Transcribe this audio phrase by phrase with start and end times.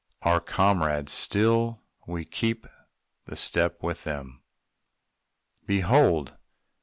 [0.23, 2.65] Our comrades still; we keep
[3.25, 4.41] the step with them,
[5.67, 6.37] _Behold!